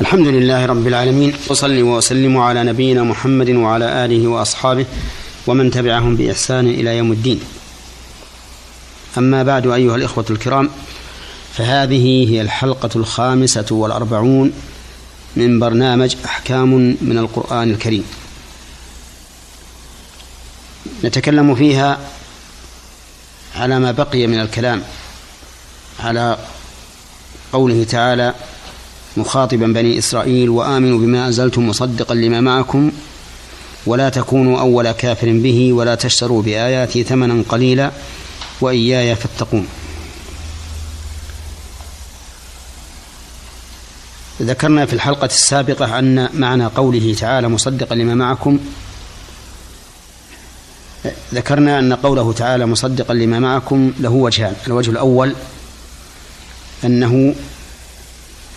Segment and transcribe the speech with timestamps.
[0.00, 4.86] الحمد لله رب العالمين وصلي وسلم على نبينا محمد وعلى آله وأصحابه
[5.46, 7.40] ومن تبعهم بإحسان إلى يوم الدين.
[9.18, 10.70] أما بعد أيها الإخوة الكرام
[11.52, 14.52] فهذه هي الحلقة الخامسة والأربعون
[15.36, 18.04] من برنامج أحكام من القرآن الكريم.
[21.04, 21.98] نتكلم فيها
[23.56, 24.82] على ما بقي من الكلام
[26.00, 26.38] على
[27.52, 28.34] قوله تعالى
[29.16, 32.92] مخاطبا بني إسرائيل وآمنوا بما أنزلتم مصدقا لما معكم
[33.86, 37.90] ولا تكونوا أول كافر به ولا تشتروا بآياتي ثمنا قليلا
[38.60, 39.66] وإياي فاتقون.
[44.42, 48.58] ذكرنا في الحلقة السابقة أن معنى قوله تعالى مصدقا لما معكم
[51.34, 55.34] ذكرنا أن قوله تعالى مصدقا لما معكم له وجهان الوجه الأول
[56.84, 57.34] أنه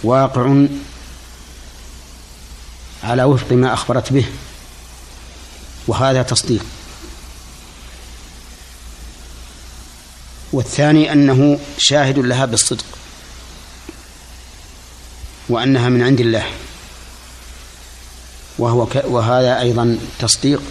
[0.04, 0.66] واقع
[3.04, 4.26] على وفق ما أخبرت به
[5.88, 6.66] وهذا تصديق.
[10.54, 12.86] والثاني أنه شاهد لها بالصدق
[15.50, 16.45] وأنها من عند الله.
[18.58, 19.04] وهو ك...
[19.06, 20.62] وهذا أيضا تصديق.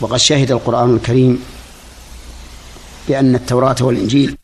[0.00, 1.44] وقد شهد القرآن الكريم
[3.08, 4.38] بأن التوراة والإنجيل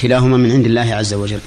[0.00, 1.40] كلاهما من عند الله عز وجل.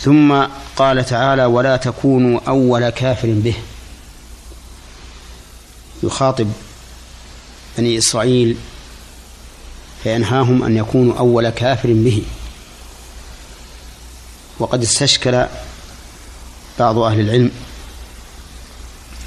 [0.00, 3.54] ثم قال تعالى ولا تكونوا أول كافر به.
[6.02, 6.52] يخاطب
[7.78, 8.56] بني إسرائيل
[10.02, 12.22] فينهاهم أن يكونوا أول كافر به.
[14.58, 15.46] وقد استشكل
[16.78, 17.50] بعض أهل العلم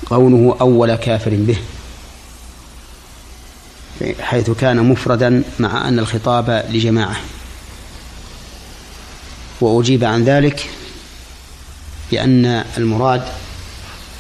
[0.06, 1.58] قوله أول كافر به.
[4.20, 7.16] حيث كان مفردا مع أن الخطاب لجماعة.
[9.62, 10.70] وأجيب عن ذلك
[12.12, 12.46] بأن
[12.78, 13.24] المراد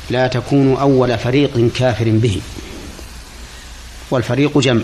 [0.09, 2.41] لا تكون أول فريق كافر به
[4.11, 4.81] والفريق جمع.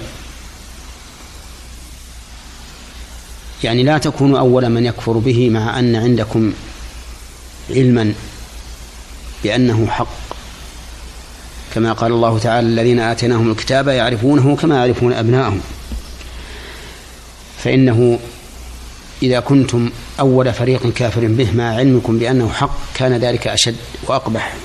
[3.64, 6.54] يعني لا تكون أول من يكفر به مع أن عندكم
[7.70, 8.14] علما
[9.44, 10.33] بأنه حق.
[11.74, 15.62] كما قال الله تعالى الذين آتيناهم الكتاب يعرفونه كما يعرفون أبناءهم.
[17.58, 18.20] فإنه
[19.24, 19.90] إذا كنتم
[20.20, 23.76] أول فريق كافر به مع علمكم بأنه حق كان ذلك أشد
[24.08, 24.56] وأقبح.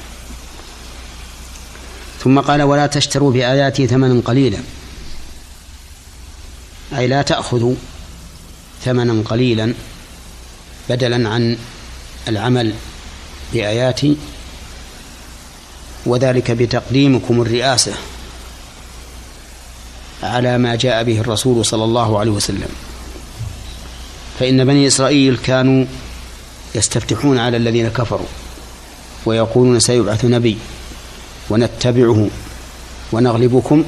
[2.24, 4.58] ثم قال ولا تشتروا بآياتي ثمنا قليلا.
[6.96, 7.74] أي لا تأخذوا
[8.84, 9.74] ثمنا قليلا
[10.90, 11.56] بدلا عن
[12.28, 12.74] العمل
[13.52, 14.16] بآياتي
[16.08, 17.92] وذلك بتقديمكم الرئاسة
[20.22, 22.68] على ما جاء به الرسول صلى الله عليه وسلم.
[24.38, 25.84] فإن بني إسرائيل كانوا
[26.74, 28.26] يستفتحون على الذين كفروا
[29.26, 30.58] ويقولون سيبعث نبي
[31.50, 32.28] ونتبعه
[33.12, 33.84] ونغلبكم.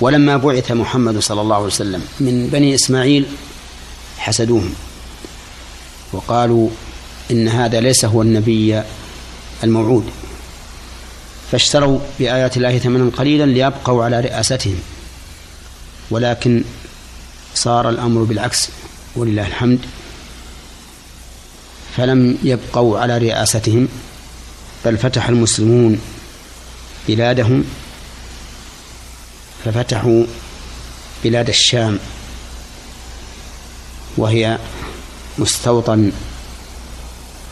[0.00, 3.26] ولما بعث محمد صلى الله عليه وسلم من بني إسماعيل
[4.18, 4.74] حسدوهم
[6.12, 6.68] وقالوا
[7.30, 8.82] إن هذا ليس هو النبي
[9.64, 10.10] الموعود.
[11.52, 14.80] فاشتروا بآيات الله ثمنا قليلا ليبقوا على رئاستهم.
[16.10, 16.64] ولكن
[17.54, 18.68] صار الأمر بالعكس
[19.16, 19.78] ولله الحمد.
[21.96, 23.88] فلم يبقوا على رئاستهم
[24.84, 26.00] بل فتح المسلمون
[27.08, 27.64] بلادهم.
[29.64, 30.24] ففتحوا
[31.24, 31.98] بلاد الشام
[34.16, 34.58] وهي
[35.38, 36.12] مستوطن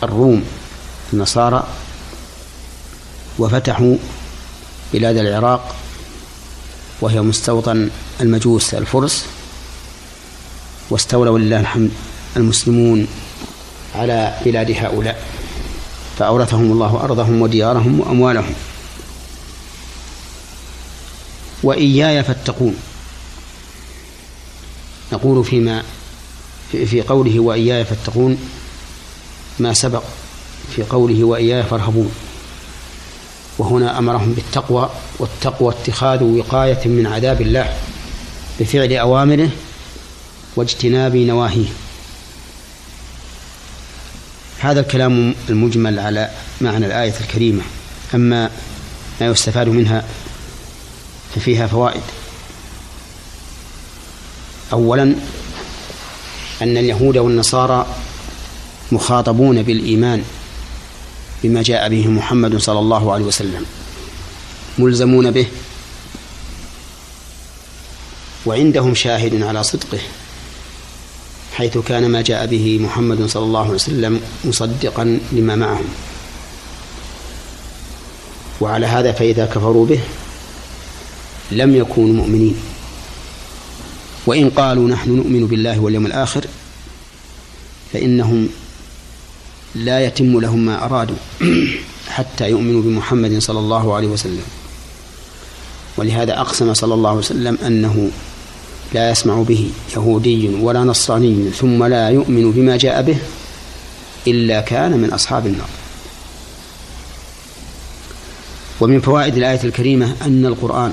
[0.03, 0.45] الروم
[1.13, 1.67] النصارى.
[3.39, 3.97] وفتحوا
[4.93, 5.77] بلاد العراق
[7.01, 9.25] وهي مستوطن المجوس الفرس
[10.91, 11.91] واستولى ولله الحمد
[12.37, 13.07] المسلمون
[13.95, 15.23] على بلاد هؤلاء
[16.19, 18.55] فأورثهم الله أرضهم وديارهم وأموالهم.
[21.63, 22.77] وإياي فاتقون.
[25.13, 25.83] نقول فيما
[26.73, 28.39] في قوله وإياي فاتقون
[29.59, 30.03] ما سبق
[30.77, 32.11] في قوله وإياي فارهبون.
[33.59, 37.77] وهنا أمرهم بالتقوى والتقوى اتخاذ وقاية من عذاب الله
[38.61, 39.51] بفعل أوامره
[40.57, 41.69] واجتناب نواهيه.
[44.59, 46.31] هذا الكلام المجمل على
[46.61, 47.63] معنى الآية الكريمة.
[48.15, 48.51] أما
[49.21, 50.05] ما يستفاد منها
[51.35, 52.03] ففيها فوائد.
[54.73, 55.03] أولا
[56.63, 57.87] أن اليهود والنصارى
[58.93, 60.25] مخاطبون بالإيمان.
[61.47, 63.65] بما جاء به محمد صلى الله عليه وسلم.
[64.79, 65.47] ملزمون به.
[68.47, 69.99] وعندهم شاهد على صدقه
[71.55, 75.85] حيث كان ما جاء به محمد صلى الله عليه وسلم مصدقا لما معهم.
[78.61, 80.01] وعلى هذا فإذا كفروا به
[81.53, 82.55] لم يكونوا مؤمنين.
[84.27, 86.47] وإن قالوا نحن نؤمن بالله واليوم الآخر
[87.93, 88.49] فإنهم
[89.77, 91.17] لا يتم لهم ما أرادوا
[92.17, 94.43] حتى يؤمنوا بمحمد صلى الله عليه وسلم.
[95.97, 98.11] ولهذا أقسم صلى الله عليه وسلم أنه
[98.95, 103.19] لا يسمع به يهودي ولا نصراني ثم لا يؤمن بما جاء به
[104.27, 105.69] إلا كان من أصحاب النار.
[108.81, 110.93] ومن فوائد الآية الكريمة أن القرآن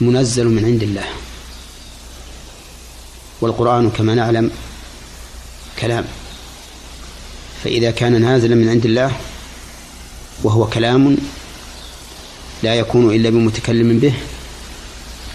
[0.00, 1.04] منزل من عند الله.
[3.40, 4.50] والقرآن كما نعلم
[5.78, 6.04] كلام.
[7.64, 9.12] فإذا كان نازلا من عند الله
[10.42, 11.16] وهو كلام
[12.62, 14.14] لا يكون إلا بمتكلم به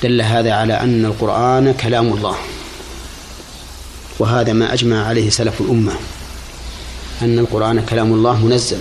[0.03, 2.35] دل هذا على أن القرآن كلام الله.
[4.19, 5.94] وهذا ما أجمع عليه سلف الأمة
[7.21, 8.79] أن القرآن كلام الله منزل.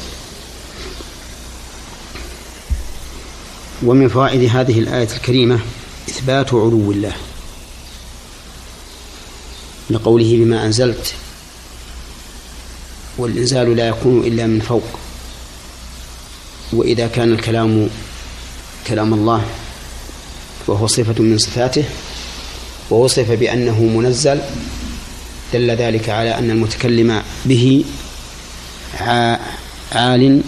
[3.82, 5.60] ومن فوائد هذه الآية الكريمة
[6.08, 7.12] إثبات علو الله
[9.90, 11.14] لقوله بما أنزلت
[13.18, 14.84] والإنزال لا يكون إلا من فوق.
[16.72, 17.88] وإذا كان الكلام
[18.86, 19.44] كلام الله
[20.66, 21.84] وهو صفة من صفاته
[22.90, 24.40] ووصف بأنه منزل
[25.52, 27.84] دل ذلك على أن المتكلم به
[29.92, 30.42] عال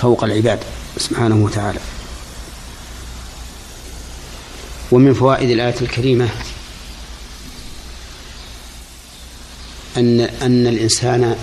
[0.00, 0.58] فوق العباد
[0.98, 1.80] سبحانه وتعالى.
[4.92, 6.28] ومن فوائد الآية الكريمة
[9.96, 11.36] أن أن الإنسان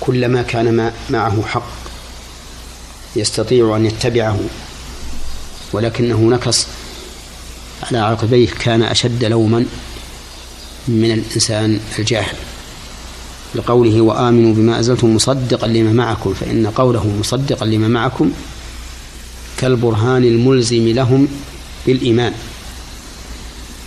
[0.00, 1.72] كلما كان معه حق
[3.16, 4.40] يستطيع أن يتبعه
[5.72, 6.66] ولكنه نكص
[7.82, 9.64] على عقبيه كان أشد لوما
[10.88, 12.36] من الإنسان الجاهل.
[13.54, 18.32] لقوله وآمنوا بما أزلتم مصدقا لما معكم فإن قوله مصدقا لما معكم
[19.58, 21.28] كالبرهان الملزم لهم
[21.86, 22.32] بالإيمان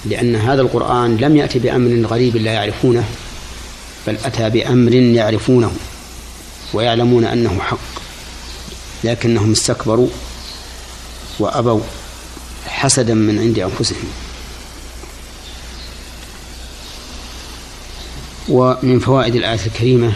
[0.06, 3.04] لأن هذا القرآن لم يأتي بأمر غريب لا يعرفونه
[4.08, 5.72] بل أتى بأمر يعرفونه.
[6.74, 7.78] ويعلمون أنه حق
[9.04, 10.10] لكنهم استكبروا
[11.40, 11.82] وأبوا
[12.68, 14.08] حسدا من عند أنفسهم.
[18.50, 20.14] ومن فوائد الآية الكريمة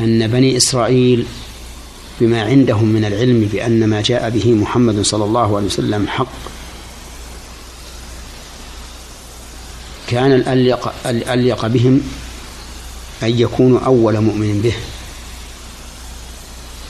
[0.00, 1.26] أن بني إسرائيل
[2.20, 6.26] بما عندهم من العلم بأن ما جاء به محمد صلى الله عليه وسلم حق.
[10.08, 10.32] كان
[11.06, 12.00] الأليق بهم
[13.22, 14.74] أن يكونوا أول مؤمن به.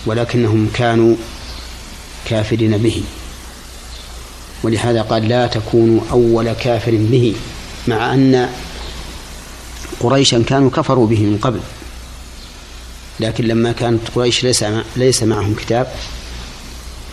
[0.07, 1.17] ولكنهم كانوا
[2.25, 3.03] كافرين به.
[4.63, 7.35] ولهذا قال لا تكونوا أول كافر به
[7.89, 8.51] مع أن
[10.01, 11.61] قريشا كانوا كفروا به من قبل.
[13.21, 14.65] لكن لما كانت قريش ليس
[14.97, 15.93] ليس معهم كتاب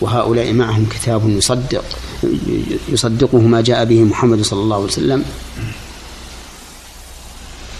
[0.00, 1.84] وهؤلاء معهم كتاب يصدق
[2.88, 5.24] يصدقه ما جاء به محمد صلى الله عليه وسلم.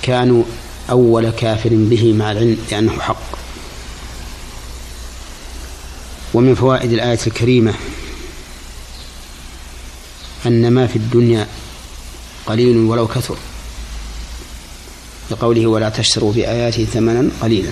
[0.02, 0.44] كانوا
[0.90, 3.38] أول كافر به مع العلم لأنه حق.
[6.34, 7.75] ومن فوائد الآية الكريمة
[10.46, 11.48] أن ما في الدنيا
[12.46, 13.36] قليل ولو كثر.
[15.31, 17.70] لقوله ولا تشتروا بآياته ثمنا قليلا.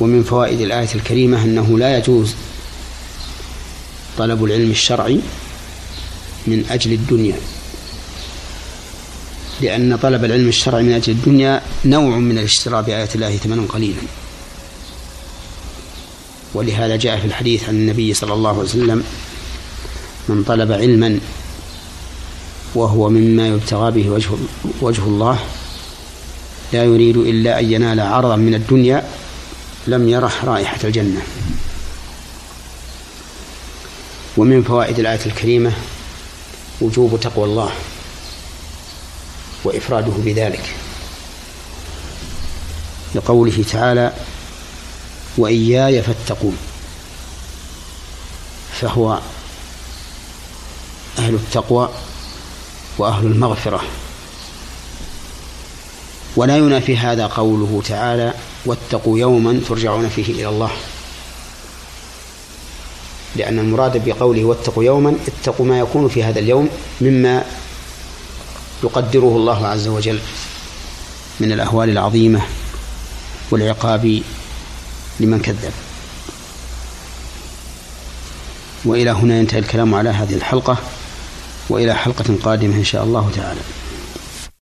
[0.00, 2.34] ومن فوائد الآية الكريمة أنه لا يجوز
[4.18, 5.20] طلب العلم الشرعي
[6.46, 7.36] من أجل الدنيا.
[9.60, 14.02] لأن طلب العلم الشرعي من أجل الدنيا نوع من الاشتراء بآيات الله ثمنا قليلا.
[16.54, 19.04] ولهذا جاء في الحديث عن النبي صلى الله عليه وسلم
[20.28, 21.20] من طلب علما
[22.74, 24.28] وهو مما يبتغى به وجه,
[24.80, 25.38] وجه الله
[26.72, 29.08] لا يريد إلا أن ينال عرضا من الدنيا
[29.86, 31.22] لم يرح رائحة الجنة.
[34.36, 35.72] ومن فوائد الآية الكريمة
[36.80, 37.70] وجوب تقوى الله.
[39.64, 40.74] وإفراده بذلك.
[43.14, 44.12] لقوله تعالى
[45.38, 46.56] وإياي فاتقون.
[48.80, 49.18] فهو
[51.18, 51.90] أهل التقوى
[52.98, 53.80] وأهل المغفرة.
[56.36, 58.34] ولا ينافي هذا قوله تعالى
[58.66, 60.70] واتقوا يوما ترجعون فيه إلى الله.
[63.36, 66.68] لأن المراد بقوله واتقوا يوما اتقوا ما يكون في هذا اليوم
[67.00, 67.44] مما
[68.84, 70.18] يقدره الله عز وجل
[71.40, 72.40] من الأهوال العظيمة
[73.50, 74.22] والعقاب
[75.20, 75.72] لمن كذب.
[78.84, 80.76] وإلى هنا ينتهي الكلام على هذه الحلقة
[81.68, 83.60] وإلى حلقة قادمة إن شاء الله تعالى.